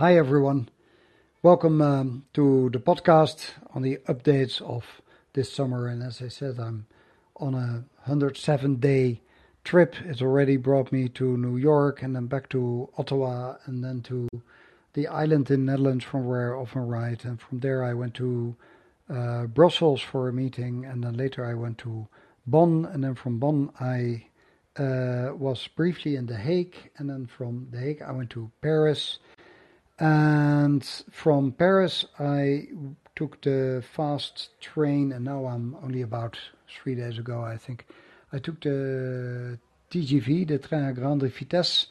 [0.00, 0.70] Hi everyone.
[1.42, 5.02] Welcome um, to the podcast on the updates of
[5.34, 5.88] this summer.
[5.88, 6.86] And as I said, I'm
[7.36, 9.20] on a 107 day
[9.62, 9.94] trip.
[10.06, 14.26] It already brought me to New York and then back to Ottawa and then to
[14.94, 17.26] the island in Netherlands from where I often write.
[17.26, 18.56] And from there I went to
[19.10, 22.08] uh, Brussels for a meeting and then later I went to
[22.46, 22.86] Bonn.
[22.86, 24.28] And then from Bonn I
[24.82, 26.90] uh, was briefly in The Hague.
[26.96, 29.18] And then from The Hague I went to Paris.
[30.00, 32.68] And from Paris I
[33.14, 37.86] took the fast train and now I'm only about three days ago I think
[38.32, 39.58] I took the
[39.90, 41.88] TGV, the Train à Grande Vitesse,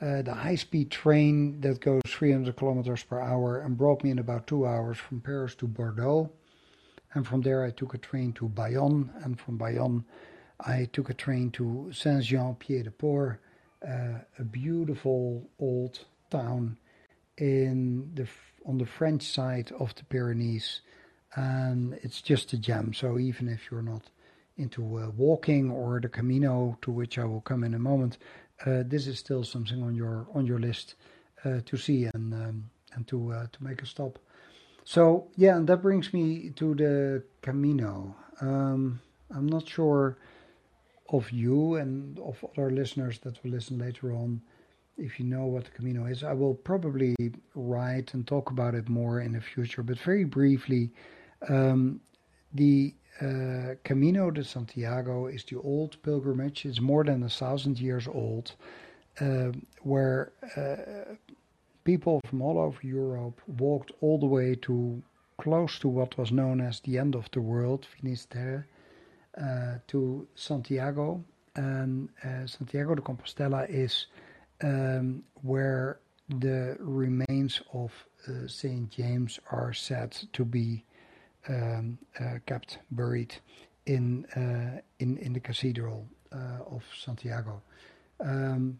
[0.00, 4.46] uh, the high-speed train that goes 300 kilometers per hour and brought me in about
[4.46, 6.30] two hours from Paris to Bordeaux.
[7.14, 10.04] And from there I took a train to Bayonne, and from Bayonne
[10.58, 13.40] I took a train to Saint-Jean-Pied-de-Port,
[13.86, 16.00] uh, a beautiful old
[16.30, 16.78] town
[17.38, 18.26] in the
[18.64, 20.80] on the French side of the Pyrenees,
[21.34, 22.92] and it's just a gem.
[22.94, 24.10] So even if you're not
[24.56, 28.18] into uh, walking or the Camino, to which I will come in a moment,
[28.66, 30.94] uh, this is still something on your on your list
[31.44, 34.18] uh, to see and um, and to uh, to make a stop.
[34.84, 38.14] So yeah, and that brings me to the Camino.
[38.40, 39.00] Um,
[39.34, 40.18] I'm not sure
[41.08, 44.40] of you and of other listeners that will listen later on
[44.96, 46.22] if you know what the Camino is.
[46.22, 47.14] I will probably
[47.54, 50.90] write and talk about it more in the future, but very briefly,
[51.48, 52.00] um,
[52.54, 56.64] the uh, Camino de Santiago is the old pilgrimage.
[56.64, 58.54] It's more than a thousand years old,
[59.20, 61.14] uh, where uh,
[61.84, 65.02] people from all over Europe walked all the way to
[65.38, 68.66] close to what was known as the end of the world, Finisterre,
[69.40, 71.24] uh, to Santiago.
[71.54, 74.06] And uh, Santiago de Compostela is
[74.62, 75.98] um, where
[76.28, 77.92] the remains of
[78.28, 80.84] uh, Saint James are said to be
[81.48, 83.34] um, uh, kept buried
[83.86, 87.60] in uh, in in the cathedral uh, of Santiago.
[88.20, 88.78] Um,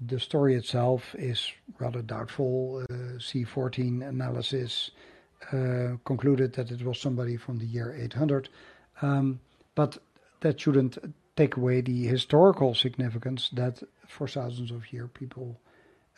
[0.00, 2.86] the story itself is rather doubtful.
[2.88, 4.92] C14 analysis
[6.04, 8.48] concluded that it was somebody from the year 800,
[9.02, 9.40] um,
[9.74, 9.98] but
[10.40, 10.98] that shouldn't
[11.38, 13.74] take away the historical significance that
[14.06, 15.48] for thousands of years people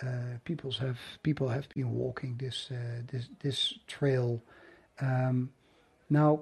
[0.02, 4.42] uh, peoples have people have been walking this uh, this this trail
[5.00, 5.50] um,
[6.08, 6.40] now,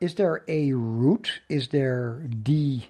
[0.00, 1.40] is there a route?
[1.48, 2.82] Is there the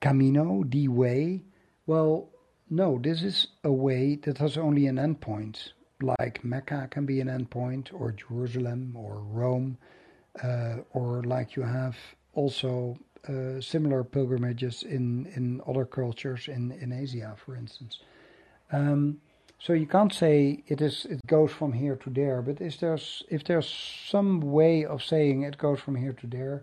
[0.00, 1.42] camino, the way?
[1.86, 2.28] Well,
[2.70, 5.72] no, this is a way that has only an endpoint.
[6.00, 9.78] Like Mecca can be an endpoint, or Jerusalem, or Rome,
[10.42, 11.96] uh, or like you have
[12.34, 12.96] also
[13.28, 18.00] uh, similar pilgrimages in, in other cultures in, in Asia, for instance.
[18.72, 19.20] Um,
[19.58, 23.24] so you can't say it is it goes from here to there, but is there's
[23.28, 23.68] if there's
[24.08, 26.62] some way of saying it goes from here to there,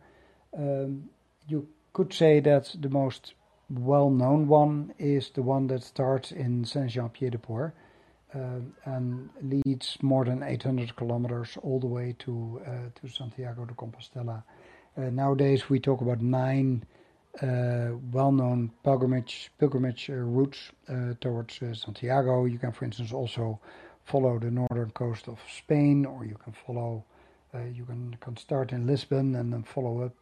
[0.58, 1.10] um,
[1.48, 3.34] you could say that the most
[3.70, 7.74] well-known one is the one that starts in Saint-Jean-Pied-de-Port
[8.34, 13.74] uh, and leads more than 800 kilometers all the way to uh, to Santiago de
[13.74, 14.44] Compostela.
[14.98, 16.86] Uh, nowadays we talk about nine
[17.44, 20.72] uh, well-known pilgrimage pilgrimage uh, routes
[21.20, 22.46] towards Santiago.
[22.46, 23.60] You can, for instance, also
[24.06, 27.04] follow the northern coast of Spain, or you can follow.
[27.74, 30.16] you can, can start in Lisbon and then follow up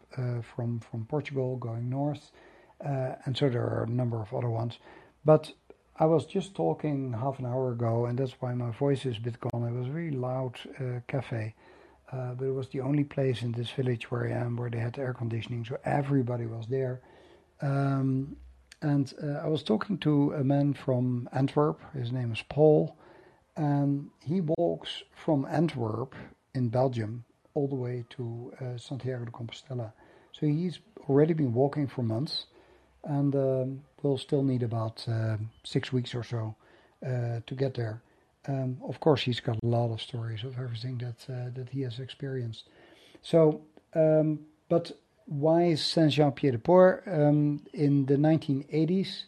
[0.44, 2.32] from from Portugal, going north,
[2.80, 4.80] and so there are a number of other ones.
[5.24, 5.54] But
[6.00, 9.22] I was just talking half an hour ago, and that's why my voice is a
[9.22, 9.68] bit gone.
[9.68, 11.54] It was a really loud uh, cafe
[12.14, 14.80] uh, but it was the only place in this village where I am where they
[14.80, 17.02] had air conditioning, so everybody was there.
[17.62, 18.36] Um,
[18.82, 21.80] and uh, I was talking to a man from Antwerp.
[21.94, 22.96] His name is Paul,
[23.56, 26.14] and he walks from Antwerp
[26.54, 27.24] in Belgium
[27.56, 29.94] all the way to uh, Santiago de Compostela.
[30.34, 32.46] So he's already been walking for months,
[33.04, 36.56] and um, will still need about uh, six weeks or so
[37.06, 38.02] uh, to get there.
[38.48, 41.82] Um, of course, he's got a lot of stories of everything that uh, that he
[41.82, 42.68] has experienced.
[43.22, 43.62] So,
[43.96, 44.92] um, but
[45.26, 47.04] why is Saint-Jean-Pied-de-Port?
[47.08, 49.24] Um, in the 1980s,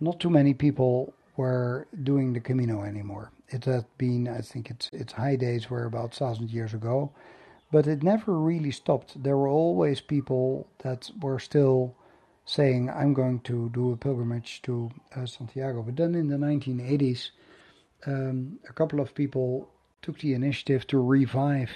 [0.00, 3.32] not too many people were doing the Camino anymore.
[3.48, 7.10] It had been, I think, its its high days were about thousand years ago,
[7.72, 9.22] but it never really stopped.
[9.22, 11.94] There were always people that were still
[12.44, 17.30] saying, "I'm going to do a pilgrimage to uh, Santiago." But then in the 1980s
[18.06, 19.68] um, a couple of people
[20.02, 21.70] took the initiative to revive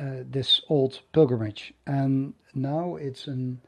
[0.00, 3.60] uh, this old pilgrimage, and now it's an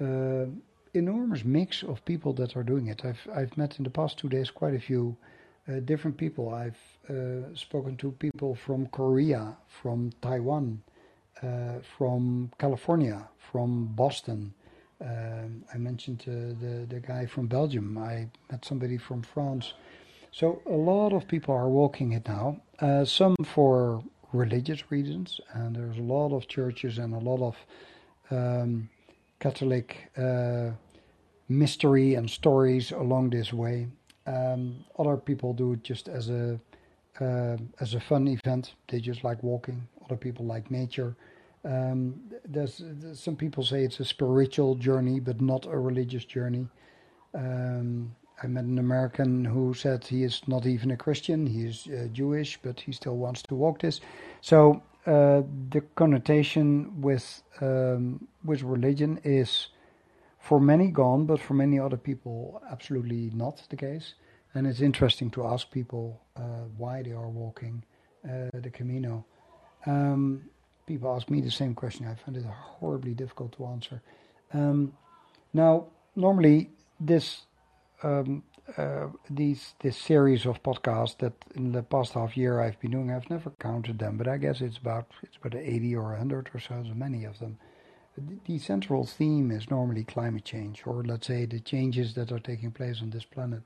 [0.00, 0.46] uh,
[0.94, 3.04] enormous mix of people that are doing it.
[3.04, 5.16] I've I've met in the past two days quite a few
[5.68, 6.52] uh, different people.
[6.52, 6.78] I've
[7.08, 10.82] uh, spoken to people from Korea, from Taiwan,
[11.42, 14.52] uh, from California, from Boston.
[15.00, 17.96] Um, I mentioned uh, the the guy from Belgium.
[17.96, 19.74] I met somebody from France.
[20.32, 22.60] So a lot of people are walking it now.
[22.78, 27.56] Uh, some for religious reasons, and there's a lot of churches and a lot of
[28.30, 28.88] um,
[29.40, 30.70] Catholic uh,
[31.48, 33.88] mystery and stories along this way.
[34.26, 36.60] Um, other people do it just as a
[37.20, 38.74] uh, as a fun event.
[38.88, 39.88] They just like walking.
[40.04, 41.16] Other people like nature.
[41.64, 46.66] Um, there's, there's, some people say it's a spiritual journey, but not a religious journey.
[47.34, 51.46] Um, I met an American who said he is not even a Christian.
[51.46, 54.00] He is uh, Jewish, but he still wants to walk this.
[54.40, 59.68] So uh, the connotation with um, with religion is
[60.38, 64.14] for many gone, but for many other people, absolutely not the case.
[64.54, 67.84] And it's interesting to ask people uh, why they are walking
[68.24, 69.24] uh, the Camino.
[69.86, 70.42] Um,
[70.86, 72.06] people ask me the same question.
[72.06, 74.02] I find it horribly difficult to answer.
[74.52, 74.92] Um,
[75.52, 77.42] now, normally, this
[78.02, 78.42] um,
[78.76, 83.10] uh, these this series of podcasts that in the past half year I've been doing,
[83.10, 86.60] I've never counted them, but I guess it's about it's about eighty or hundred or
[86.60, 87.58] so, so many of them
[88.46, 92.70] the central theme is normally climate change, or let's say the changes that are taking
[92.70, 93.62] place on this planet.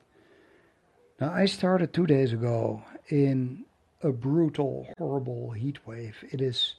[1.20, 3.64] Now, I started two days ago in
[4.02, 6.16] a brutal, horrible heat wave.
[6.30, 6.74] It is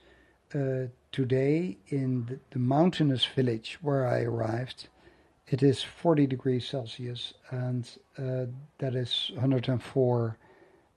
[0.54, 4.90] uh, today in the, the, mountainous village where I arrived.
[5.47, 7.88] It is 40 degrees Celsius, and
[8.18, 8.45] uh,
[8.80, 10.38] that is 104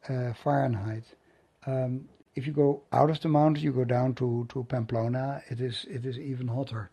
[0.09, 1.05] uh, Fahrenheit.
[1.67, 5.61] Um, if you go out of the mountains, you go down to, to Pamplona, it
[5.61, 6.91] is it is even hotter.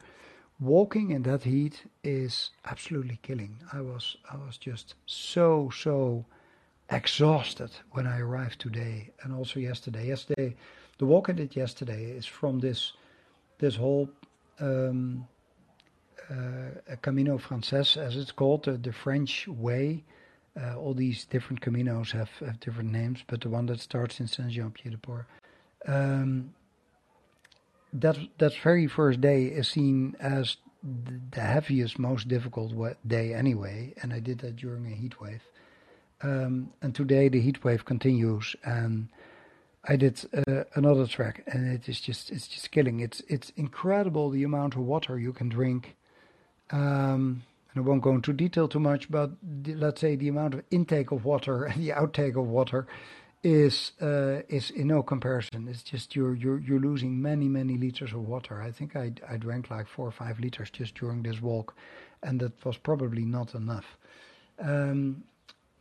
[0.59, 3.61] Walking in that heat is absolutely killing.
[3.71, 6.25] I was I was just so so
[6.89, 10.07] exhausted when I arrived today and also yesterday.
[10.07, 10.55] Yesterday,
[10.97, 12.93] the walk I did yesterday is from this
[13.59, 14.09] this whole
[14.59, 15.27] um,
[17.01, 20.03] Camino Frances, as it's called, the, the French way.
[20.59, 24.27] Uh, all these different caminos have, have different names, but the one that starts in
[24.27, 25.25] Saint Jean Pied de Port,
[25.85, 26.53] um,
[27.91, 30.57] that that very first day is seen as
[31.31, 32.71] the heaviest, most difficult
[33.07, 35.41] day anyway, and I did that during a heat wave.
[36.21, 39.09] Um, and today the heat wave continues, and
[39.83, 42.99] I did uh, another track, and it is just it's just killing.
[42.99, 45.95] It's it's incredible the amount of water you can drink.
[46.71, 50.53] Um, and I won't go into detail too much, but the, let's say the amount
[50.53, 52.87] of intake of water and the outtake of water
[53.43, 55.67] is uh, is in no comparison.
[55.67, 58.59] It's just you're you're you're losing many many liters of water.
[58.61, 61.75] I think I I drank like four or five liters just during this walk,
[62.23, 63.97] and that was probably not enough.
[64.59, 65.23] Um,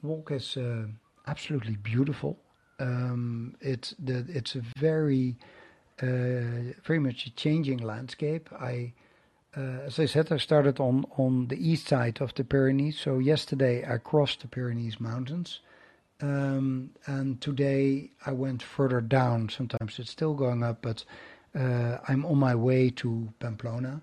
[0.03, 0.87] walk is uh,
[1.27, 2.39] absolutely beautiful.
[2.79, 5.37] Um, it's the it's a very
[6.03, 8.51] uh, very much a changing landscape.
[8.53, 8.93] I
[9.57, 12.99] as I said, I started on, on the east side of the Pyrenees.
[12.99, 15.61] So yesterday I crossed the Pyrenees Mountains,
[16.21, 19.49] um, and today I went further down.
[19.49, 21.05] Sometimes it's still going up, but
[21.55, 24.01] uh, I'm on my way to Pamplona.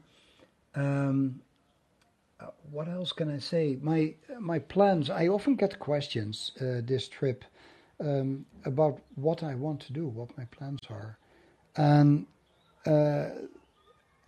[0.75, 1.41] Um,
[2.39, 3.77] uh, what else can I say?
[3.81, 5.09] My my plans.
[5.09, 7.43] I often get questions uh, this trip
[7.99, 11.17] um, about what I want to do, what my plans are,
[11.75, 12.25] and
[12.85, 13.25] uh,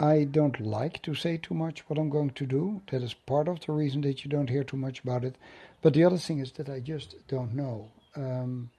[0.03, 2.81] I don't like to say too much what I'm going to do.
[2.91, 5.37] That is part of the reason that you don't hear too much about it.
[5.81, 7.89] But the other thing is that I just don't know.
[8.17, 8.69] Um,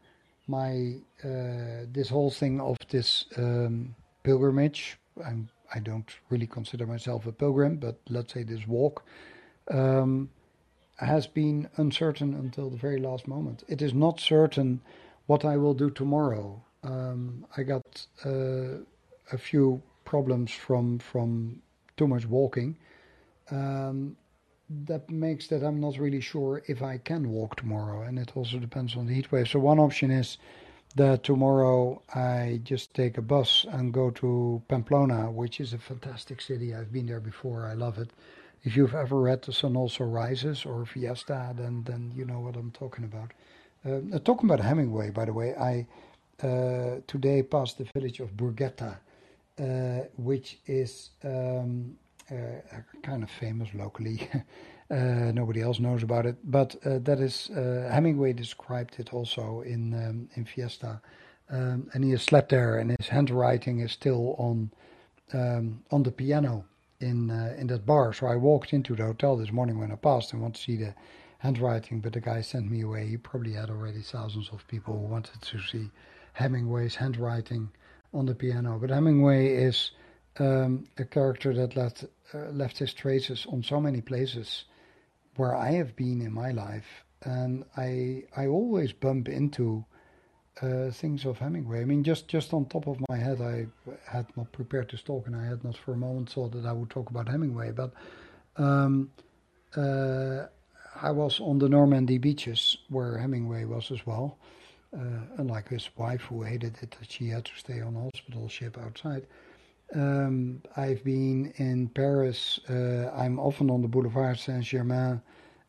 [0.46, 4.98] my uh, this whole thing of this um, pilgrimage.
[5.24, 9.02] I'm I don't really consider myself a pilgrim, but let's say this walk
[9.70, 10.28] um,
[10.96, 13.64] has been uncertain until the very last moment.
[13.66, 14.82] It is not certain
[15.24, 16.62] what I will do tomorrow.
[16.82, 18.84] Um, I got uh,
[19.32, 21.62] a few problems from from
[21.96, 22.76] too much walking.
[23.50, 24.16] Um,
[24.86, 28.58] that makes that I'm not really sure if I can walk tomorrow, and it also
[28.58, 29.48] depends on the heat wave.
[29.48, 30.38] So one option is
[30.96, 36.40] that tomorrow I just take a bus and go to Pamplona, which is a fantastic
[36.40, 36.74] city.
[36.74, 37.66] I've been there before.
[37.66, 38.10] I love it.
[38.62, 42.56] If you've ever read The Sun Also Rises or Fiesta, then then you know what
[42.56, 43.32] I'm talking about.
[43.84, 45.86] Uh, talking about Hemingway, by the way, I
[46.42, 48.94] uh, today passed the village of Burguete, uh,
[50.16, 51.96] which is um,
[52.30, 52.34] uh,
[53.02, 54.28] kind of famous locally.
[54.90, 60.28] Uh, nobody else knows about it, but that is Hemingway described it also in um,
[60.34, 61.00] in Fiesta,
[61.48, 64.70] um, and he has slept there, and his handwriting is still on
[65.32, 66.66] um, on the piano
[67.00, 68.12] in in that bar.
[68.12, 70.76] So I walked into the hotel this morning when I passed and want to see
[70.76, 70.94] the
[71.38, 73.06] handwriting, but the guy sent me away.
[73.06, 75.90] He probably had already thousands of people who wanted to see
[76.34, 77.70] Hemingway's handwriting
[78.14, 78.78] on the piano.
[78.80, 79.90] But Hemingway is
[80.38, 84.64] um, a character that left uh, left his traces on so many places
[85.36, 89.84] where I have been in my life, and I I always bump into
[90.62, 91.82] uh, things of Hemingway.
[91.82, 93.66] I mean, just just on top of my head, I
[94.06, 96.72] had not prepared this talk, and I had not for a moment thought that I
[96.72, 97.72] would talk about Hemingway.
[97.72, 97.92] But
[98.56, 99.10] um,
[99.76, 100.46] uh,
[101.00, 104.38] I was on the Normandy beaches where Hemingway was as well.
[104.94, 108.48] Uh, unlike his wife, who hated it that she had to stay on a hospital
[108.48, 109.26] ship outside.
[109.92, 112.60] Um, I've been in Paris.
[112.70, 115.20] Uh, I'm often on the Boulevard Saint Germain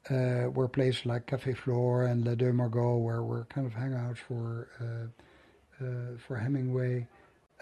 [0.09, 4.19] uh, were places like Café Flore and Le Deux Magots, where were kind of hangouts
[4.19, 7.07] for uh, uh, for Hemingway.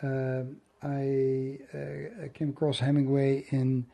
[0.01, 3.85] Um, I uh, came across Hemingway in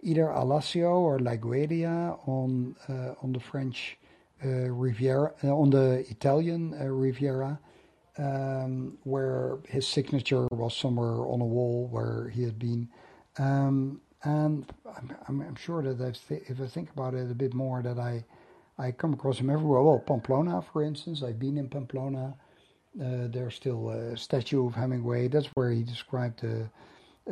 [0.00, 2.74] either Alassio or Laigueglia on
[3.22, 3.96] on the French
[4.44, 7.58] Riviera, on the Italian Riviera.
[8.18, 12.86] Um, where his signature was somewhere on a wall where he had been.
[13.38, 17.54] Um, and I'm, I'm, I'm sure that th- if I think about it a bit
[17.54, 18.22] more, that I
[18.78, 19.82] I come across him everywhere.
[19.82, 22.34] Well, Pamplona, for instance, I've been in Pamplona.
[23.00, 25.28] Uh, there's still a statue of Hemingway.
[25.28, 26.68] That's where he described the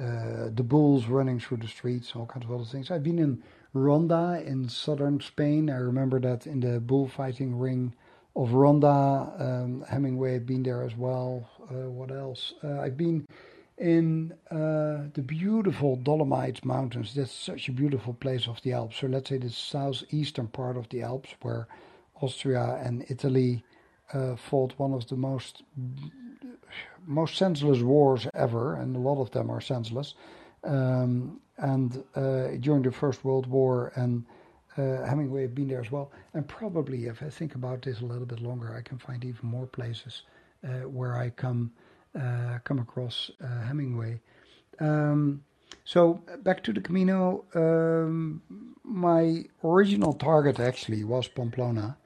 [0.00, 2.90] uh, the bulls running through the streets, all kinds of other things.
[2.90, 5.70] I've been in Ronda in southern Spain.
[5.70, 7.94] I remember that in the bullfighting ring
[8.34, 11.48] of Ronda, um, Hemingway had been there as well.
[11.70, 12.54] Uh, what else?
[12.62, 13.26] Uh, I've been
[13.78, 17.14] in uh, the beautiful Dolomite Mountains.
[17.14, 18.98] That's such a beautiful place of the Alps.
[18.98, 21.66] So let's say the southeastern part of the Alps, where
[22.20, 23.64] Austria and Italy
[24.12, 25.62] uh, fought one of the most
[27.06, 30.14] most senseless wars ever, and a lot of them are senseless.
[30.62, 34.24] Um, and uh, during the First World War, and
[34.76, 36.10] uh, Hemingway had been there as well.
[36.34, 39.48] And probably, if I think about this a little bit longer, I can find even
[39.48, 40.22] more places
[40.64, 41.72] uh, where I come
[42.64, 44.20] come across Hemingway.
[44.80, 45.44] Um,
[45.84, 47.44] so back to the Camino.
[47.54, 48.42] Um,
[48.82, 51.96] my original target actually was Pamplona.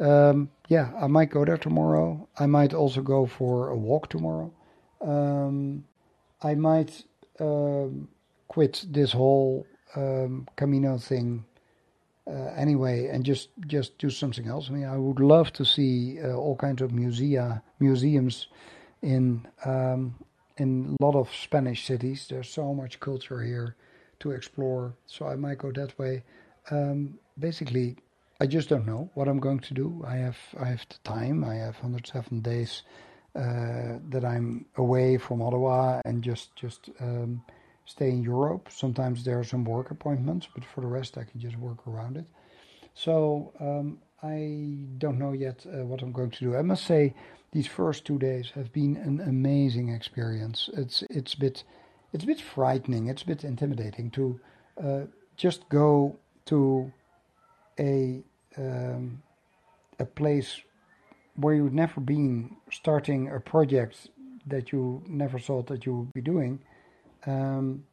[0.00, 2.28] Um, yeah, I might go there tomorrow.
[2.38, 4.52] I might also go for a walk tomorrow.
[5.00, 5.84] Um,
[6.42, 7.04] I might
[7.38, 8.08] um,
[8.52, 9.66] quit this whole
[9.96, 11.44] um, Camino thing
[12.26, 14.68] uh, anyway and just just do something else.
[14.68, 18.48] I mean, I would love to see uh, all kinds of musea museums
[19.00, 20.14] in um,
[20.58, 22.26] in a lot of Spanish cities.
[22.28, 23.74] There's so much culture here
[24.20, 26.22] to explore, so I might go that way.
[26.70, 27.96] Um, basically,
[28.38, 30.04] I just don't know what I'm going to do.
[30.06, 31.42] I have I have the time.
[31.42, 32.82] I have 107 days
[33.34, 37.42] uh, that I'm away from Ottawa and just just um,
[37.84, 38.68] stay in Europe.
[38.70, 42.16] Sometimes there are some work appointments, but for the rest, I can just work around
[42.16, 42.26] it.
[42.94, 46.56] So um, I don't know yet uh, what I'm going to do.
[46.56, 47.14] I must say
[47.52, 50.70] these first two days have been an amazing experience.
[50.74, 51.64] It's it's a bit
[52.12, 53.08] it's a bit frightening.
[53.08, 54.40] It's a bit intimidating to
[54.82, 55.00] uh,
[55.36, 56.92] just go to
[57.78, 58.22] a
[58.56, 59.22] um,
[59.98, 60.60] a place
[61.36, 64.08] where you've never been, starting a project
[64.46, 66.60] that you never thought that you would be doing,
[67.26, 67.84] um,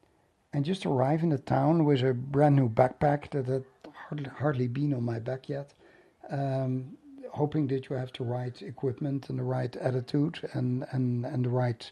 [0.53, 4.67] and just arrive in the town with a brand new backpack that had hardly, hardly
[4.67, 5.73] been on my back yet.
[6.29, 6.97] Um,
[7.31, 11.49] hoping that you have the right equipment and the right attitude and, and, and the
[11.49, 11.91] right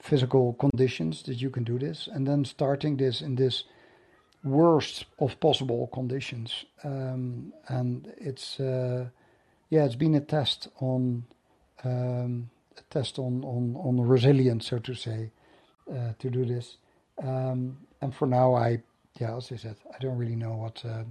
[0.00, 2.08] physical conditions that you can do this.
[2.12, 3.64] And then starting this in this
[4.44, 6.64] worst of possible conditions.
[6.84, 9.06] Um, and it's, uh,
[9.70, 11.24] yeah, it's been a test on,
[11.84, 15.30] um, a test on, on, on resilience, so to say,
[15.90, 16.76] uh, to do this.
[17.22, 18.82] Um, and for now, I,
[19.20, 21.04] yeah, as I said, I don't really know what, uh,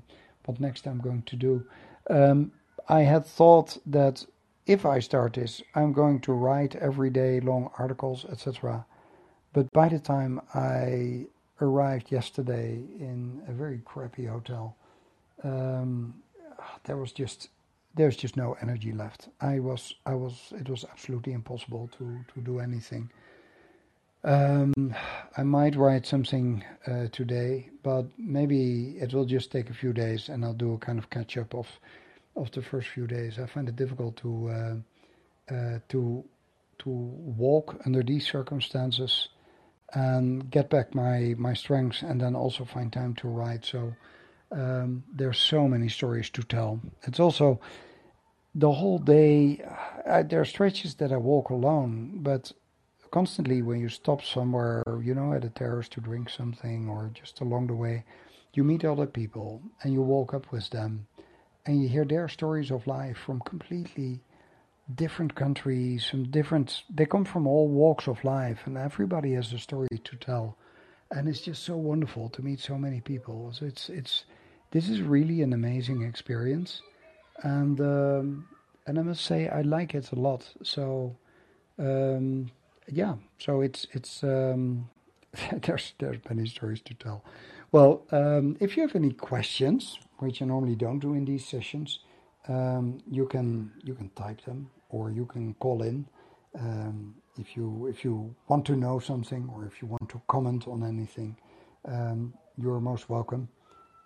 [0.45, 1.65] what next I'm going to do.
[2.09, 2.51] Um,
[2.87, 4.25] I had thought that
[4.67, 8.85] if I start this, I'm going to write every day long articles, etc.
[9.53, 11.27] But by the time I
[11.61, 14.75] arrived yesterday in a very crappy hotel,
[15.43, 16.15] um,
[16.85, 17.49] there was just
[17.95, 19.29] there's just no energy left.
[19.41, 23.09] I was I was it was absolutely impossible to to do anything.
[24.25, 24.95] Um,
[25.37, 30.29] I might write something uh, today, but maybe it will just take a few days,
[30.29, 31.67] and I'll do a kind of catch up of
[32.35, 33.37] of the first few days.
[33.37, 36.23] I find it difficult to uh, uh, to
[36.79, 39.29] to walk under these circumstances
[39.93, 43.63] and get back my my strength, and then also find time to write.
[43.63, 43.93] So
[44.51, 46.81] um, there's so many stories to tell.
[47.03, 47.59] It's also
[48.55, 49.61] the whole day.
[50.03, 52.51] Uh, there are stretches that I walk alone, but
[53.11, 57.41] constantly when you stop somewhere, you know, at a terrace to drink something or just
[57.41, 58.03] along the way,
[58.53, 61.07] you meet other people and you walk up with them
[61.65, 64.21] and you hear their stories of life from completely
[64.93, 66.83] different countries, from different.
[66.89, 70.57] They come from all walks of life, and everybody has a story to tell,
[71.09, 73.51] and it's just so wonderful to meet so many people.
[73.53, 74.25] So it's it's
[74.71, 76.81] this is really an amazing experience,
[77.41, 78.47] and um,
[78.85, 80.47] and I must say I like it a lot.
[80.63, 81.15] So.
[81.77, 82.51] Um,
[82.87, 84.89] yeah, so it's it's um,
[85.61, 87.23] there's there's many stories to tell.
[87.71, 91.99] Well, um, if you have any questions, which I normally don't do in these sessions,
[92.47, 96.07] um, you can you can type them or you can call in
[96.59, 100.67] um, if you if you want to know something or if you want to comment
[100.67, 101.35] on anything.
[101.85, 103.49] Um, you're most welcome.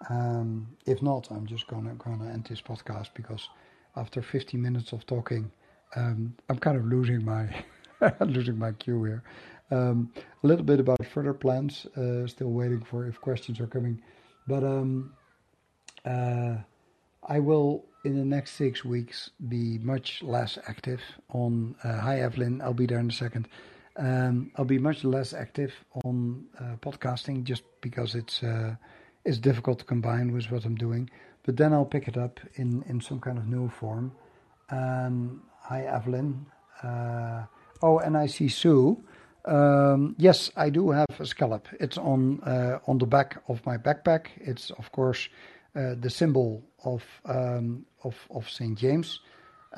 [0.10, 3.50] Um, if not, I'm just gonna gonna end this podcast because
[3.96, 5.52] after 15 minutes of talking,
[5.96, 7.54] um, I'm kind of losing my
[8.22, 9.24] losing my cue here.
[9.72, 10.12] Um,
[10.44, 11.86] a little bit about further plans.
[11.96, 14.02] Uh, still waiting for if questions are coming,
[14.48, 15.14] but um,
[16.06, 16.56] uh,
[17.28, 21.76] I will in the next six weeks be much less active on.
[21.84, 23.48] Uh, hi Evelyn, I'll be there in a second.
[23.98, 25.74] Um, I'll be much less active
[26.06, 28.76] on uh, podcasting just because it's uh,
[29.26, 31.10] it's difficult to combine with what I'm doing.
[31.44, 34.14] But then I'll pick it up in in some kind of new form.
[34.72, 36.46] Um, hi Evelyn.
[37.82, 39.02] Oh, and I see Sue.
[39.46, 41.68] Um, yes, I do have a scallop.
[41.80, 44.28] It's on uh, on the back of my backpack.
[44.38, 45.30] It's of course
[45.76, 49.22] uh, the symbol of um, of of Saint James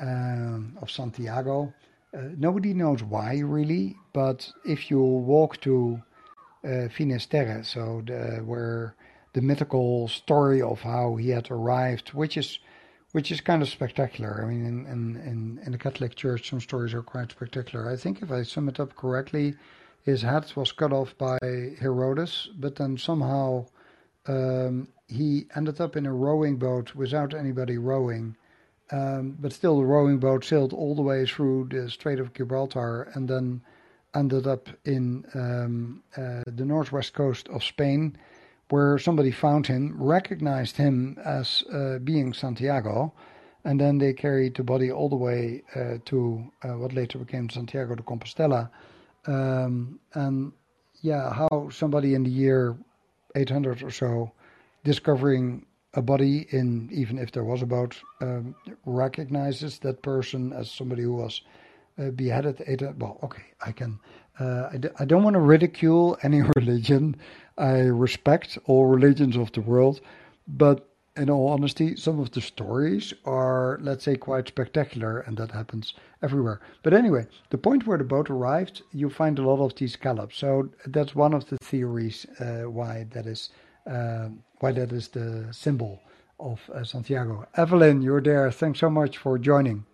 [0.00, 1.72] um, of Santiago.
[2.14, 6.02] Uh, nobody knows why really, but if you walk to
[6.64, 8.94] uh, Finisterre, so the, where
[9.32, 12.58] the mythical story of how he had arrived, which is
[13.12, 14.42] which is kind of spectacular.
[14.42, 17.88] I mean, in, in, in, the Catholic Church, some stories are quite spectacular.
[17.88, 19.54] I think if I sum it up correctly,
[20.02, 23.66] his head was cut off by Herodes, but then somehow
[24.26, 28.36] um, he ended up in a rowing boat without anybody rowing.
[28.90, 33.10] Um, but still, the rowing boat sailed all the way through the Strait of Gibraltar
[33.14, 33.62] and then
[34.14, 38.16] ended up in um, uh, the northwest coast of Spain
[38.72, 43.12] where somebody found him, recognized him as uh, being Santiago,
[43.64, 47.50] and then they carried the body all the way uh, to uh, what later became
[47.50, 48.70] Santiago de Compostela.
[49.26, 50.52] Um, and
[51.02, 52.74] yeah, how somebody in the year
[53.36, 54.32] 800 or so,
[54.84, 58.54] discovering a body in, even if there was a boat, um,
[58.86, 61.42] recognizes that person as somebody who was
[61.98, 62.60] uh, beheaded.
[63.00, 63.98] Well, okay, I can.
[64.38, 67.16] Uh, I d- I don't want to ridicule any religion.
[67.58, 70.00] I respect all religions of the world,
[70.48, 75.50] but in all honesty, some of the stories are, let's say, quite spectacular, and that
[75.50, 76.60] happens everywhere.
[76.82, 80.38] But anyway, the point where the boat arrived, you find a lot of these scallops.
[80.38, 83.50] So that's one of the theories uh, why that is
[83.86, 84.28] uh,
[84.60, 86.00] why that is the symbol
[86.40, 87.46] of uh, Santiago.
[87.56, 88.50] Evelyn, you're there.
[88.50, 89.84] Thanks so much for joining.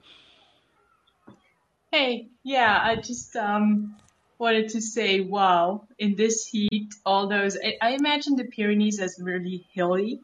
[1.90, 3.96] Hey, yeah, I just um,
[4.38, 9.18] wanted to say, wow, in this heat, all those, I, I imagine the Pyrenees as
[9.18, 10.20] really hilly.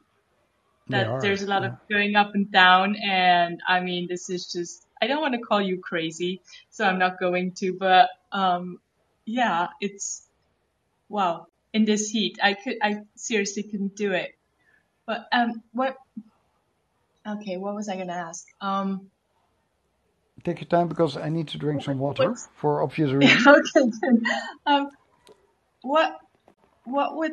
[0.88, 1.68] That are, there's a lot yeah.
[1.68, 2.96] of going up and down.
[2.96, 6.98] And I mean, this is just, I don't want to call you crazy, so I'm
[6.98, 8.78] not going to, but, um,
[9.24, 10.26] yeah, it's,
[11.08, 14.34] wow, in this heat, I could, I seriously couldn't do it.
[15.06, 15.96] But, um, what,
[17.26, 18.46] okay, what was I going to ask?
[18.60, 19.10] Um,
[20.44, 23.46] take your time because I need to drink some water for obvious reasons.
[23.46, 24.18] okay.
[24.66, 24.90] Um,
[25.82, 26.18] what
[26.84, 27.32] what would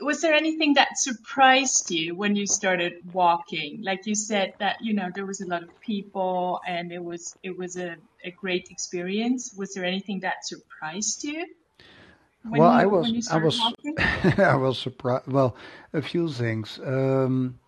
[0.00, 3.82] was there anything that surprised you when you started walking?
[3.82, 7.36] Like you said that you know there was a lot of people and it was
[7.42, 9.54] it was a, a great experience.
[9.56, 11.46] Was there anything that surprised you?
[12.44, 13.60] well, you, I was I was
[14.38, 15.26] I was surprised.
[15.26, 15.56] Well,
[15.92, 16.78] a few things.
[16.84, 17.58] Um,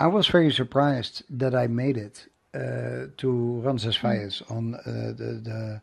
[0.00, 5.82] I was very surprised that I made it to Roncesvalles on uh, the the,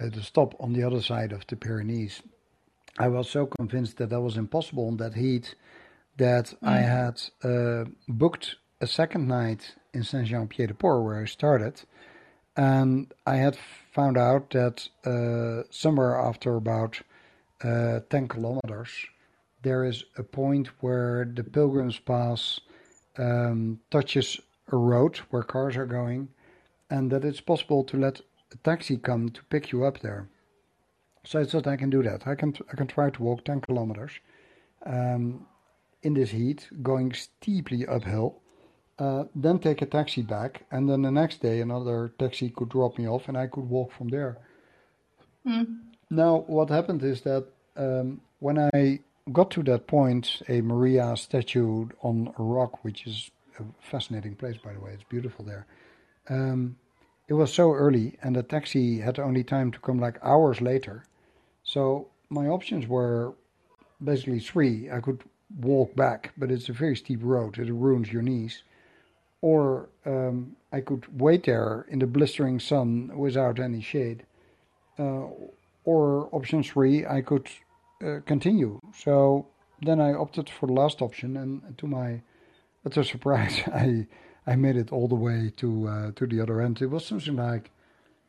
[0.00, 2.22] uh, the stop on the other side of the Pyrenees.
[2.98, 5.54] I was so convinced that that was impossible on that heat
[6.16, 6.56] that mm.
[6.62, 11.26] I had uh, booked a second night in Saint Jean Pied de Port where I
[11.26, 11.82] started,
[12.56, 13.56] and I had
[13.92, 17.00] found out that uh, somewhere after about
[17.62, 18.90] uh, ten kilometers
[19.62, 22.60] there is a point where the Pilgrim's Pass
[23.18, 24.40] um, touches
[24.72, 26.28] a road where cars are going,
[26.90, 28.20] and that it's possible to let
[28.52, 30.28] a taxi come to pick you up there.
[31.24, 32.26] So I thought I can do that.
[32.26, 34.12] I can I can try to walk 10 kilometers
[34.84, 35.46] um,
[36.02, 38.40] in this heat, going steeply uphill.
[38.98, 42.96] Uh, then take a taxi back, and then the next day another taxi could drop
[42.98, 44.38] me off, and I could walk from there.
[45.46, 45.80] Mm.
[46.08, 47.44] Now, what happened is that
[47.76, 49.00] um, when I
[49.32, 54.56] got to that point, a Maria statue on a rock, which is a fascinating place,
[54.56, 54.92] by the way.
[54.92, 55.66] It's beautiful there.
[56.28, 56.76] Um,
[57.28, 61.04] it was so early, and the taxi had only time to come like hours later.
[61.64, 63.34] So my options were
[64.02, 64.90] basically three.
[64.90, 65.22] I could
[65.60, 67.58] walk back, but it's a very steep road.
[67.58, 68.62] It ruins your knees.
[69.40, 74.24] Or um, I could wait there in the blistering sun without any shade.
[74.98, 75.26] Uh,
[75.84, 77.48] or option three, I could
[78.04, 78.80] uh, continue.
[78.96, 79.46] So
[79.82, 82.22] then I opted for the last option, and to my
[82.86, 84.06] utter surprise, I
[84.46, 86.80] I made it all the way to uh, to the other end.
[86.80, 87.70] It was something like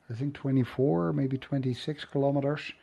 [0.10, 2.74] I think 24, maybe 26 kilometers.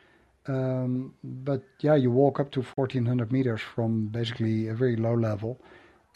[0.47, 5.59] Um, but yeah, you walk up to 1400 meters from basically a very low level,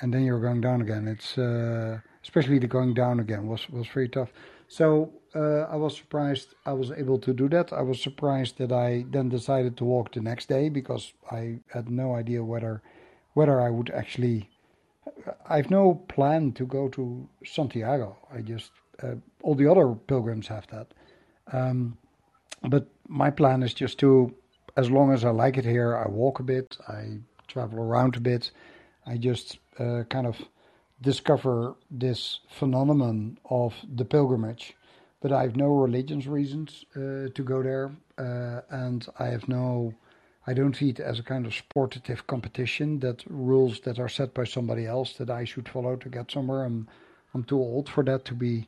[0.02, 1.08] and then you're going down again.
[1.08, 4.32] It's uh, especially the going down again was was very tough.
[4.68, 7.74] So uh, I was surprised I was able to do that.
[7.74, 11.90] I was surprised that I then decided to walk the next day because I had
[11.90, 12.82] no idea whether
[13.34, 14.50] whether I would actually.
[15.48, 18.18] I have no plan to go to Santiago.
[18.34, 20.88] I just uh, all the other pilgrims have that.
[21.52, 21.98] Um,
[22.64, 24.34] but my plan is just to,
[24.76, 28.20] as long as I like it here, I walk a bit, I travel around a
[28.20, 28.52] bit,
[29.06, 30.38] I just uh, kind of
[31.02, 34.76] discover this phenomenon of the pilgrimage.
[35.22, 39.94] But I have no religious reasons uh, to go there, uh, and I have no.
[40.50, 44.34] I don't see it as a kind of sportive competition that rules that are set
[44.34, 46.64] by somebody else that I should follow to get somewhere.
[46.64, 46.88] I'm
[47.36, 48.68] I'm too old for that to be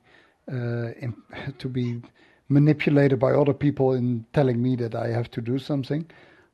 [0.51, 1.15] uh, in,
[1.57, 2.03] to be
[2.49, 6.05] manipulated by other people in telling me that I have to do something.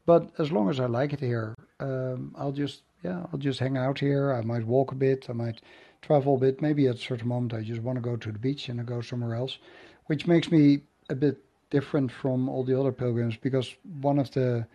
[0.06, 3.76] But as long as I like it here, um, I'll just yeah, I'll just hang
[3.76, 4.32] out here.
[4.32, 5.30] I might walk a bit.
[5.30, 5.60] I might
[6.02, 6.62] travel a bit.
[6.62, 8.84] Maybe at a certain moment I just want to go to the beach and I
[8.84, 9.58] go somewhere else,
[10.06, 11.38] which makes me a bit
[11.70, 14.66] different from all the other pilgrims because one of the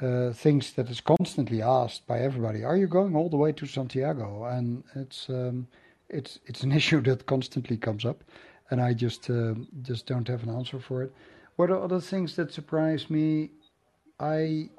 [0.00, 3.66] uh, things that is constantly asked by everybody: Are you going all the way to
[3.66, 4.44] Santiago?
[4.44, 5.66] And it's um,
[6.08, 8.24] it's it's an issue that constantly comes up
[8.70, 11.12] and I just uh, just don't have an answer for it.
[11.56, 13.50] What are other things that surprised me?
[14.18, 14.70] I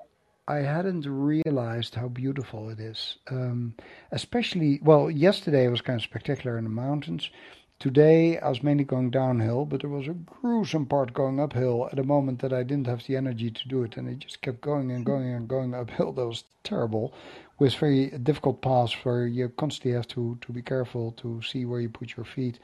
[0.48, 3.18] I hadn't realized how beautiful it is.
[3.32, 3.74] Um,
[4.12, 7.30] especially, well, yesterday was kind of spectacular in the mountains.
[7.78, 12.00] Today I was mainly going downhill, but there was a gruesome part going uphill at
[12.00, 14.62] a moment that I didn't have the energy to do it, and it just kept
[14.62, 16.14] going and going and going uphill.
[16.14, 17.14] That was terrible,
[17.60, 21.82] with very difficult paths where you constantly have to to be careful to see where
[21.82, 22.60] you put your feet.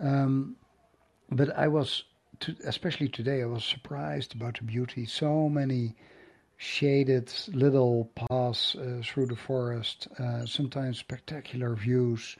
[0.00, 0.56] Um,
[1.30, 2.02] but I was,
[2.40, 5.06] to, especially today, I was surprised about the beauty.
[5.06, 5.94] So many
[6.56, 12.36] shaded little paths uh, through the forest, uh, sometimes spectacular views.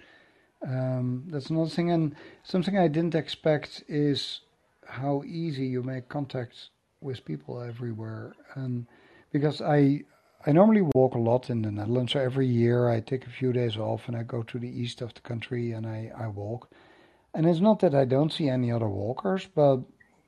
[0.67, 4.41] Um, that's another thing, and something I didn't expect is
[4.87, 6.71] how easy you make contact
[7.01, 8.35] with people everywhere.
[8.55, 8.87] And
[9.33, 10.05] because I
[10.47, 13.53] I normally walk a lot in the Netherlands, so every year I take a few
[13.53, 16.71] days off and I go to the east of the country and I, I walk.
[17.35, 19.81] And it's not that I don't see any other walkers, but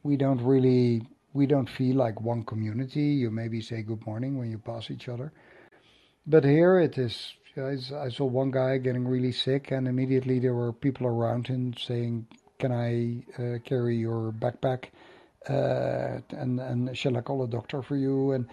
[0.03, 3.05] we don't really we don't feel like one community.
[3.05, 5.33] You maybe say good morning when you pass each other,
[6.27, 7.35] but here it is.
[7.57, 12.27] I saw one guy getting really sick, and immediately there were people around him saying,
[12.59, 14.87] "Can I uh, carry your backpack?"
[15.49, 18.33] Uh, and and shall I call a doctor for you?
[18.33, 18.47] And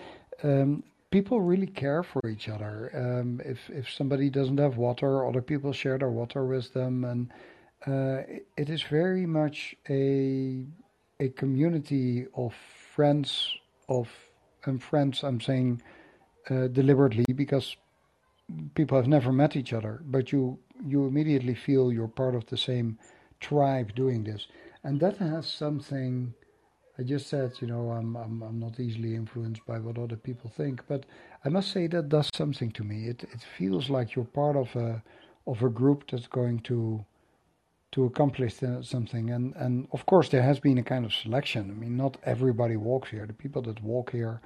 [0.43, 2.91] um, people really care for each other.
[2.93, 7.31] Um, if if somebody doesn't have water, other people share their water with them, and
[7.87, 8.23] uh,
[8.57, 10.65] it is very much a
[11.21, 12.53] a community of
[12.95, 13.55] friends
[13.87, 14.09] of
[14.65, 15.23] and friends.
[15.23, 15.81] I'm saying
[16.49, 17.77] uh, deliberately because
[18.75, 22.57] people have never met each other, but you you immediately feel you're part of the
[22.57, 22.97] same
[23.39, 24.47] tribe doing this,
[24.83, 26.33] and that has something.
[26.97, 30.49] I just said, you know, I'm I'm I'm not easily influenced by what other people
[30.49, 31.05] think, but
[31.45, 33.07] I must say that does something to me.
[33.07, 35.01] It it feels like you're part of a
[35.47, 37.05] of a group that's going to
[37.91, 39.31] to accomplish something.
[39.31, 41.71] And, and of course, there has been a kind of selection.
[41.71, 43.25] I mean, not everybody walks here.
[43.25, 44.41] The people that walk here,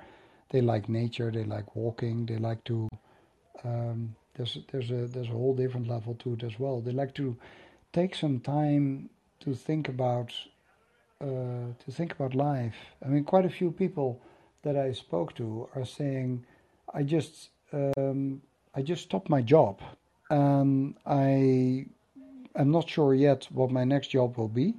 [0.51, 2.87] they like nature, they like walking, they like to.
[3.63, 6.81] Um, there's there's a there's a whole different level to it as well.
[6.81, 7.37] They like to
[7.91, 9.09] take some time
[9.41, 10.33] to think about
[11.21, 12.75] uh, to think about life.
[13.05, 14.21] I mean, quite a few people
[14.63, 16.45] that I spoke to are saying,
[16.93, 18.41] "I just um,
[18.75, 19.81] I just stopped my job,
[20.29, 21.85] and I
[22.55, 24.75] I'm not sure yet what my next job will be,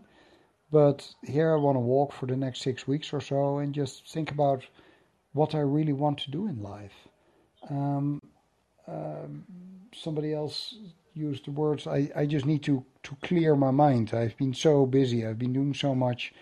[0.71, 4.11] but here I want to walk for the next six weeks or so and just
[4.13, 4.65] think about
[5.33, 7.09] what I really want to do in life.
[7.69, 8.21] Um,
[8.87, 9.45] um,
[9.95, 10.75] somebody else
[11.15, 14.13] used the words, I, I just need to, to clear my mind.
[14.13, 16.33] I've been so busy, I've been doing so much.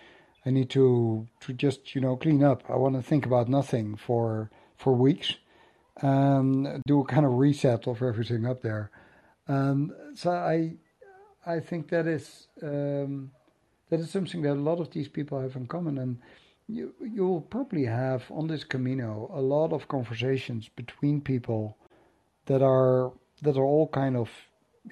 [0.44, 2.64] I need to, to just, you know, clean up.
[2.68, 5.37] I want to think about nothing for, for weeks
[6.00, 8.90] and do a kind of reset of everything up there.
[9.46, 10.74] Um, so I,
[11.46, 13.31] I think that is um,
[13.90, 16.18] that is something that a lot of these people have in common, and
[16.68, 21.76] you you will probably have on this Camino a lot of conversations between people
[22.46, 24.31] that are that are all kind of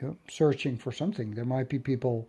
[0.00, 1.34] you know, searching for something.
[1.34, 2.28] There might be people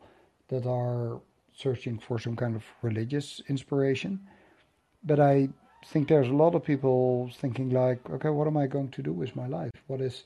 [0.49, 1.21] that are
[1.53, 4.19] searching for some kind of religious inspiration,
[5.03, 5.49] but I
[5.85, 9.13] think there's a lot of people thinking like, okay, what am I going to do
[9.13, 9.71] with my life?
[9.87, 10.23] What is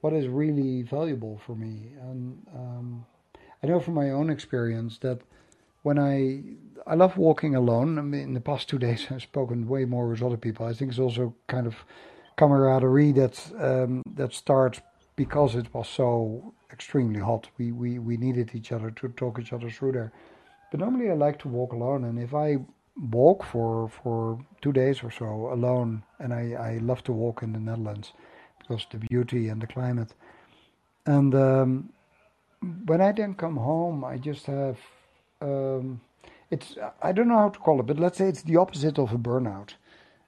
[0.00, 1.92] what is really valuable for me?
[2.00, 3.06] And um,
[3.62, 5.20] I know from my own experience that
[5.82, 6.42] when I
[6.88, 7.98] I love walking alone.
[7.98, 10.66] I mean, in the past two days, I've spoken way more with other people.
[10.66, 11.84] I think it's also kind of
[12.38, 14.80] camaraderie that um, that starts
[15.16, 17.48] because it was so extremely hot.
[17.58, 20.12] We, we we needed each other to talk each other through there.
[20.70, 22.58] But normally, I like to walk alone, and if I
[23.10, 27.52] walk for for two days or so alone, and I, I love to walk in
[27.52, 28.12] the Netherlands
[28.58, 30.14] because the beauty and the climate.
[31.06, 31.90] And um,
[32.86, 34.78] when I then come home, I just have
[35.40, 36.00] um,
[36.50, 39.12] it's I don't know how to call it, but let's say it's the opposite of
[39.12, 39.74] a burnout.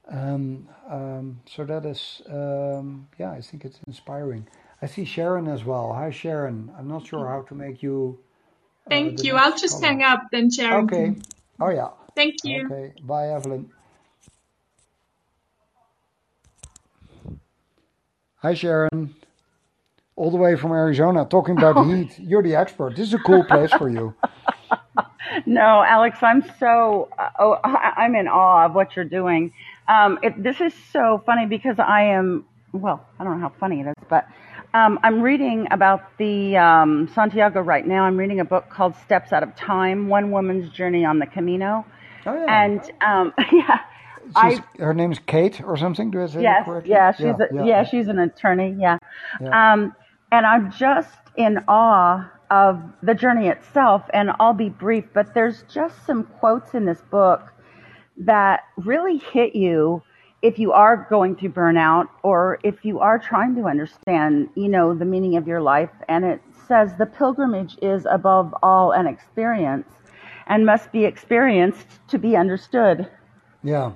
[0.08, 4.46] Um, um, so that is um, yeah, I think it's inspiring.
[4.82, 5.92] I see Sharon as well.
[5.92, 6.72] Hi Sharon.
[6.76, 8.18] I'm not sure how to make you.
[8.86, 9.36] Uh, Thank you.
[9.36, 10.84] I'll just hang up then, Sharon.
[10.84, 11.14] Okay.
[11.60, 11.90] Oh yeah.
[12.16, 12.66] Thank you.
[12.66, 12.92] Okay.
[13.02, 13.70] Bye, Evelyn.
[18.38, 19.14] Hi Sharon.
[20.16, 21.84] All the way from Arizona, talking about oh.
[21.94, 22.18] heat.
[22.18, 22.96] You're the expert.
[22.96, 24.14] This is a cool place for you.
[25.46, 29.52] no, Alex, I'm so oh, I'm in awe of what you're doing.
[29.90, 33.80] Um, it, this is so funny because I am well, I don't know how funny
[33.80, 34.26] it is, but
[34.72, 38.04] um, I'm reading about the um, Santiago right now.
[38.04, 41.84] I'm reading a book called Steps Out of Time: One Woman's Journey on the Camino.
[42.26, 42.64] Oh yeah.
[42.64, 43.80] And um, yeah.
[44.36, 46.12] I, her name's Kate or something.
[46.12, 46.92] Do I say yes, correctly?
[46.92, 48.76] Yeah, she's yeah, a, yeah, yeah, she's an attorney.
[48.78, 48.98] Yeah.
[49.40, 49.72] yeah.
[49.72, 49.96] Um,
[50.30, 55.64] and I'm just in awe of the journey itself, and I'll be brief, but there's
[55.72, 57.52] just some quotes in this book
[58.20, 60.02] that really hit you
[60.42, 64.94] if you are going through burnout or if you are trying to understand, you know,
[64.94, 65.90] the meaning of your life.
[66.08, 69.88] And it says the pilgrimage is above all an experience
[70.46, 73.08] and must be experienced to be understood.
[73.62, 73.92] Yeah.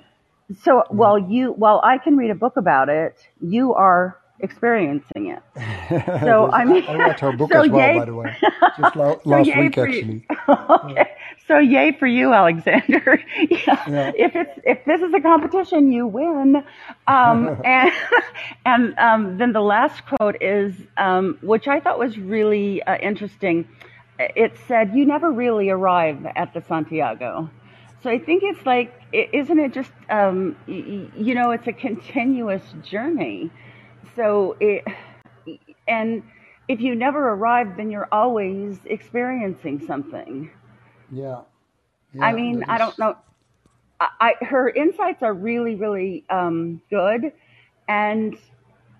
[0.62, 0.82] So yeah.
[0.88, 5.42] while you, while I can read a book about it, you are experiencing it.
[6.20, 8.36] So I mean, I read her book so as well, yay, by the way,
[8.78, 10.26] just last so week actually.
[10.48, 11.04] okay, yeah.
[11.46, 13.20] So yay for you, Alexander.
[13.50, 13.84] yeah.
[13.88, 14.12] yeah.
[14.14, 16.64] If it's if this is a competition, you win.
[17.06, 17.92] Um, and
[18.66, 23.68] and um, then the last quote is, um, which I thought was really uh, interesting.
[24.18, 27.50] It said, "You never really arrive at the Santiago."
[28.02, 33.50] So I think it's like, isn't it just, um, you know, it's a continuous journey
[34.16, 34.84] so it,
[35.88, 36.22] and
[36.68, 40.50] if you never arrive, then you're always experiencing something.
[41.14, 41.40] Yeah.
[42.12, 43.16] yeah I mean, I don't know.
[44.00, 44.08] I,
[44.40, 47.32] I, her insights are really, really um, good,
[47.88, 48.36] and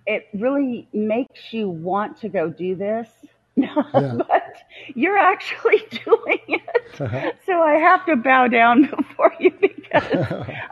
[0.07, 3.09] it really makes you want to go do this.
[3.57, 4.18] Yeah.
[4.18, 4.57] but
[4.96, 7.00] you're actually doing it.
[7.00, 7.31] Uh-huh.
[7.46, 10.12] So I have to bow down before you because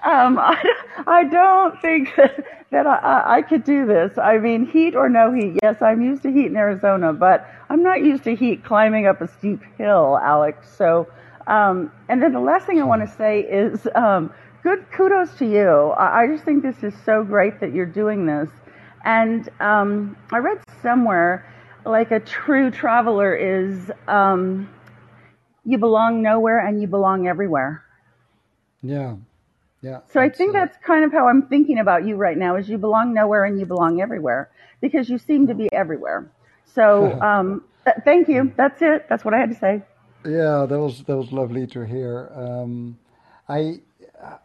[0.03, 0.61] um, I,
[1.07, 4.19] I don't think that, that I, I could do this.
[4.19, 5.59] I mean, heat or no heat.
[5.63, 9.21] Yes, I'm used to heat in Arizona, but I'm not used to heat climbing up
[9.21, 10.69] a steep hill, Alex.
[10.77, 11.07] So,
[11.47, 15.47] um, and then the last thing I want to say is um, good kudos to
[15.47, 15.69] you.
[15.99, 18.49] I, I just think this is so great that you're doing this.
[19.05, 21.47] And um, I read somewhere
[21.85, 24.69] like a true traveler is um,
[25.65, 27.83] you belong nowhere and you belong everywhere.
[28.83, 29.17] Yeah.
[29.81, 30.01] Yeah.
[30.13, 32.79] So I think that's kind of how I'm thinking about you right now is you
[32.79, 34.49] belong nowhere and you belong everywhere
[34.81, 36.31] because you seem to be everywhere.
[36.65, 38.53] So um, th- thank you.
[38.57, 39.07] That's it.
[39.09, 39.83] That's what I had to say.
[40.25, 42.31] Yeah, that was that was lovely to hear.
[42.35, 42.99] Um,
[43.49, 43.81] I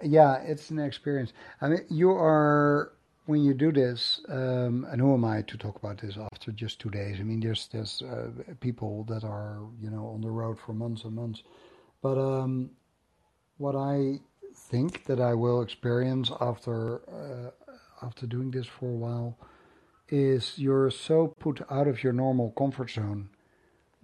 [0.03, 1.33] yeah, it's an experience.
[1.61, 2.93] I mean, you are
[3.27, 6.79] when you do this, um, and who am I to talk about this after just
[6.79, 7.17] two days?
[7.19, 11.03] I mean, there's there's uh, people that are you know on the road for months
[11.03, 11.43] and months,
[12.01, 12.71] but um,
[13.57, 14.19] what I
[14.55, 19.37] think that I will experience after uh, after doing this for a while
[20.09, 23.29] is you're so put out of your normal comfort zone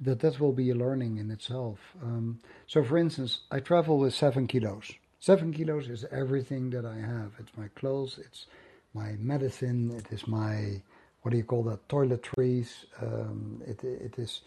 [0.03, 1.79] that that will be a learning in itself.
[2.01, 4.91] Um, so, for instance, I travel with seven kilos.
[5.19, 7.31] Seven kilos is everything that I have.
[7.39, 8.19] It's my clothes.
[8.23, 8.45] It's
[8.93, 9.91] my medicine.
[9.95, 10.81] It is my
[11.23, 11.87] what do you call that?
[11.87, 12.85] Toiletries.
[13.01, 14.41] Um, it it is.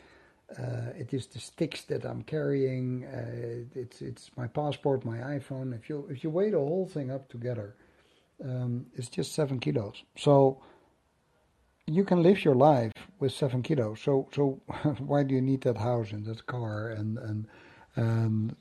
[0.57, 3.05] Uh, it is the sticks that I'm carrying.
[3.05, 5.75] Uh, it's it's my passport, my iPhone.
[5.75, 7.75] If you if you weigh the whole thing up together,
[8.45, 10.03] um, it's just seven kilos.
[10.17, 10.63] So
[11.87, 14.01] you can live your life with seven kilos.
[14.01, 14.61] So so
[14.99, 17.47] why do you need that house and that car and and
[17.95, 18.57] and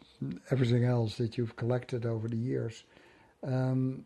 [0.51, 2.83] everything else that you've collected over the years?
[3.43, 4.05] Um,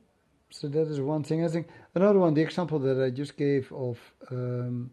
[0.50, 1.46] so that is one thing.
[1.46, 4.00] I think another one, the example that I just gave of
[4.32, 4.90] um,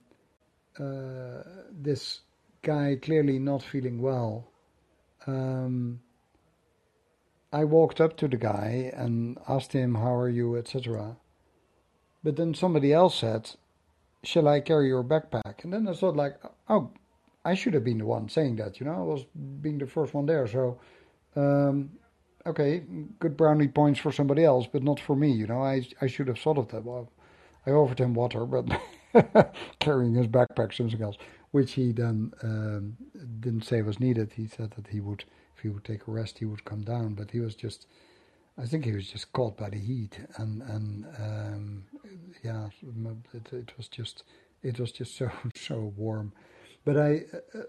[0.79, 2.21] uh, this
[2.62, 4.49] guy clearly not feeling well.
[5.27, 6.01] Um,
[7.53, 11.17] I walked up to the guy and asked him, "How are you?" etc.
[12.23, 13.53] But then somebody else said,
[14.25, 16.37] "Shall I carry your backpack?" And then I thought, like,
[16.69, 16.91] "Oh,
[17.45, 19.25] I should have been the one saying that." You know, I was
[19.61, 20.47] being the first one there.
[20.47, 20.79] So,
[21.37, 21.91] um,
[22.47, 22.83] okay,
[23.19, 25.31] good brownie points for somebody else, but not for me.
[25.33, 26.85] You know, I I should have thought of that.
[26.85, 27.11] Well,
[27.67, 28.67] I offered him water, but
[29.81, 31.17] carrying his backpack, something else,
[31.51, 32.97] which he then um,
[33.41, 34.33] didn't say was needed.
[34.35, 35.25] He said that he would,
[35.57, 37.15] if he would take a rest, he would come down.
[37.15, 37.87] But he was just,
[38.59, 41.85] I think he was just caught by the heat, and and um,
[42.42, 42.69] yeah,
[43.35, 44.25] it, it was just,
[44.62, 46.33] it was just so so warm.
[46.85, 47.23] But I,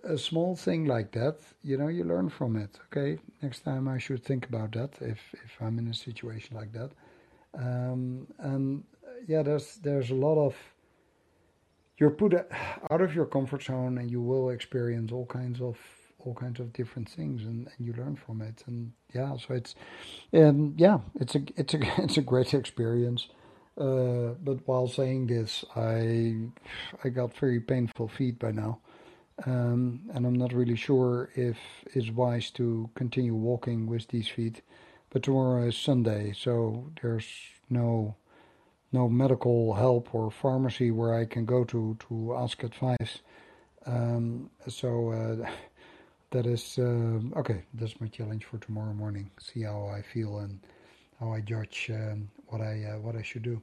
[0.04, 2.80] a, small thing like that, you know, you learn from it.
[2.86, 6.72] Okay, next time I should think about that if if I'm in a situation like
[6.74, 6.92] that.
[7.58, 8.84] Um, and
[9.28, 10.56] yeah, there's there's a lot of
[11.98, 12.34] you're put
[12.92, 15.78] out of your comfort zone, and you will experience all kinds of
[16.20, 18.64] all kinds of different things, and, and you learn from it.
[18.68, 19.76] And yeah, so it's
[20.34, 23.28] and yeah, it's a it's a it's a great experience.
[23.80, 26.36] Uh, but while saying this, I
[27.04, 28.80] I got very painful feet by now.
[29.46, 31.58] Um, and I'm not really sure if
[31.94, 34.62] it's wise to continue walking with these feet.
[35.12, 37.28] But tomorrow is Sunday, so there's
[37.70, 38.16] no
[38.92, 43.20] no medical help or pharmacy where I can go to to ask advice.
[43.86, 45.50] Um, so uh,
[46.32, 47.64] that is uh, okay.
[47.74, 49.32] That's my challenge for tomorrow morning.
[49.40, 50.60] See how I feel and
[51.20, 53.62] how I judge um, what I uh, what I should do.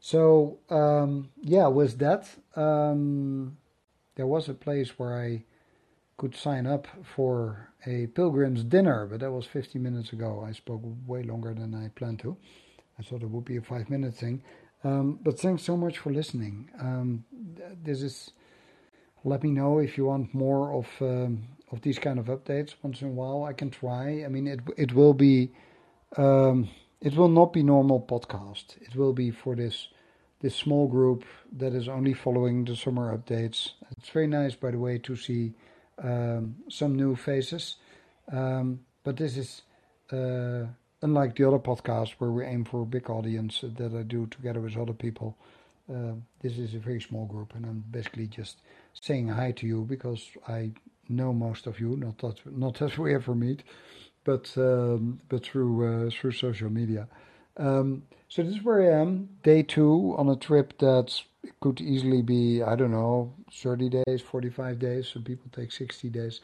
[0.00, 2.28] So um, yeah, with that.
[2.56, 3.56] Um,
[4.16, 5.44] there was a place where I
[6.18, 10.44] could sign up for a pilgrim's dinner, but that was 15 minutes ago.
[10.46, 12.36] I spoke way longer than I planned to.
[12.98, 14.42] I thought it would be a five minute thing.
[14.84, 16.68] Um, but thanks so much for listening.
[16.78, 17.24] Um,
[17.82, 18.32] this is.
[19.24, 23.02] Let me know if you want more of um, of these kind of updates once
[23.02, 23.44] in a while.
[23.44, 24.24] I can try.
[24.24, 25.52] I mean, it it will be.
[26.16, 26.68] Um,
[27.00, 28.76] it will not be normal podcast.
[28.82, 29.88] It will be for this
[30.40, 33.72] this small group that is only following the summer updates.
[33.96, 35.52] It's very nice, by the way, to see
[36.02, 37.76] um, some new faces.
[38.32, 39.62] Um, but this is
[40.12, 40.66] uh,
[41.02, 44.60] unlike the other podcasts where we aim for a big audience that I do together
[44.60, 45.36] with other people.
[45.92, 48.58] Uh, this is a very small group, and I'm basically just
[48.94, 50.70] saying hi to you because I
[51.10, 53.62] know most of you, not that not that we ever meet,
[54.24, 57.08] but um, but through uh, through social media.
[57.56, 61.20] Um, so this is where I am, day two on a trip that
[61.60, 65.08] could easily be, I don't know, 30 days, 45 days.
[65.08, 66.40] Some people take 60 days.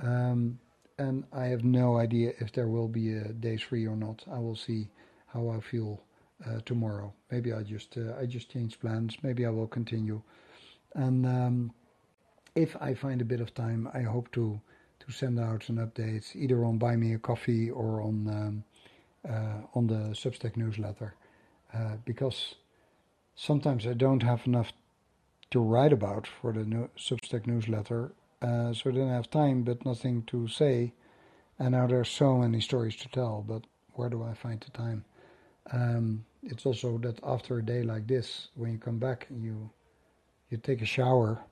[0.00, 0.58] Um,
[0.98, 4.24] and I have no idea if there will be a day three or not.
[4.32, 4.88] I will see
[5.26, 6.02] how I feel
[6.46, 7.12] uh, tomorrow.
[7.30, 9.16] Maybe I just uh, I just change plans.
[9.22, 10.22] Maybe I will continue.
[10.94, 11.72] And um,
[12.56, 14.60] if I find a bit of time, I hope to
[14.98, 18.64] to send out some updates either on Buy Me a Coffee or on um,
[19.28, 21.14] uh, on the Substack newsletter
[21.74, 22.54] uh, because
[23.34, 24.72] sometimes I don't have enough
[25.50, 26.64] to write about for the
[26.98, 30.92] Substack newsletter, uh, so I don't have time but nothing to say.
[31.58, 35.04] And now there's so many stories to tell, but where do I find the time?
[35.72, 39.70] Um, it's also that after a day like this, when you come back, you
[40.50, 41.44] you take a shower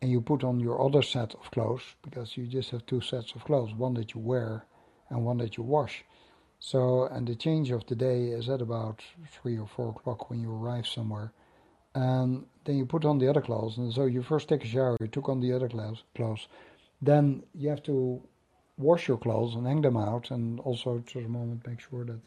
[0.00, 3.34] and you put on your other set of clothes because you just have two sets
[3.34, 4.66] of clothes, one that you wear
[5.10, 6.04] and one that you wash.
[6.58, 10.40] So, and the change of the day is at about three or four o'clock when
[10.40, 11.32] you arrive somewhere.
[11.94, 13.76] And then you put on the other clothes.
[13.76, 16.48] And so you first take a shower, you took on the other clothes.
[17.02, 18.22] Then you have to
[18.78, 20.30] wash your clothes and hang them out.
[20.30, 22.20] And also, to the moment, make sure that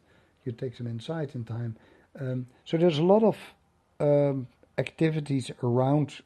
[0.46, 1.76] you take them inside in time.
[2.20, 3.38] Um, so there's a lot of
[4.00, 6.22] um, activities around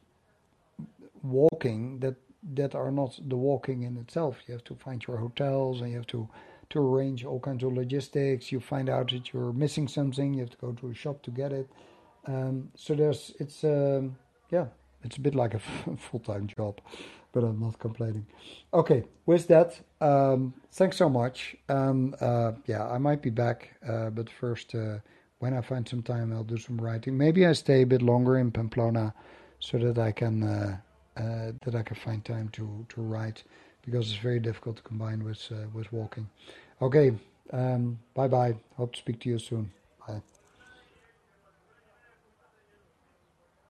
[1.24, 2.16] walking that
[2.56, 4.38] that are not the walking in itself.
[4.48, 6.28] You have to find your hotels and you have to
[6.72, 8.52] to arrange all kinds of logistics.
[8.52, 11.32] You find out that you're missing something, you have to go to a shop to
[11.32, 11.70] get it.
[12.26, 14.16] Um, so there's, it's, um,
[14.52, 14.68] yeah,
[15.04, 15.60] it's a bit like a
[15.98, 16.80] full time job,
[17.34, 18.26] but I'm not complaining.
[18.74, 21.56] Okay, with that, um, thanks so much.
[21.70, 25.00] Um, uh, yeah, I might be back, uh, but first, uh,
[25.40, 27.18] when I find some time, I'll do some writing.
[27.18, 29.14] Maybe I stay a bit longer in Pamplona
[29.60, 30.80] so that I can
[31.22, 33.44] uh, that I can find time to to write
[33.86, 36.28] because it's very difficult to combine with uh, with walking.
[36.82, 37.12] Okay,
[37.54, 38.56] um, bye bye.
[38.78, 39.72] Hope to speak to you soon.